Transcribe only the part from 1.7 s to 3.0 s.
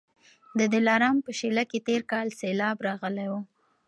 کي تېر کال سېلاب